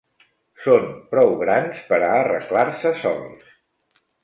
Són 0.61 0.87
prou 1.11 1.33
grans 1.43 1.83
per 1.91 2.01
a 2.07 2.09
arreglar-se 2.23 2.95
sols. 3.05 3.49